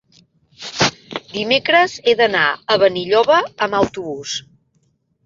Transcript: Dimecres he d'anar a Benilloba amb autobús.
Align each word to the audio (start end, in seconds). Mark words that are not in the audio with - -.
Dimecres 1.33 1.97
he 2.11 2.15
d'anar 2.21 2.45
a 2.77 2.79
Benilloba 2.85 3.39
amb 3.67 3.79
autobús. 3.81 4.35